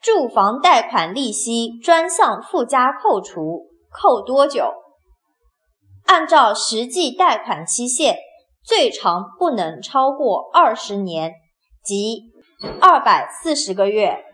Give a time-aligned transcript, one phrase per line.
[0.00, 4.72] 住房贷款利息专项附加扣除扣多久？
[6.06, 8.16] 按照实际贷款期限
[8.64, 11.34] 最长不能超过二十年
[11.84, 12.32] 即
[12.80, 14.24] 二百四十个月。